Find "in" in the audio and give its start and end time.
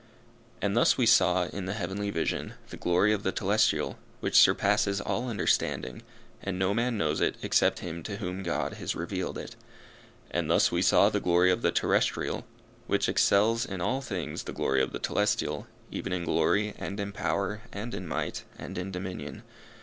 1.43-1.65, 13.63-13.79, 16.13-16.23, 16.99-17.11, 17.93-18.07, 18.79-18.89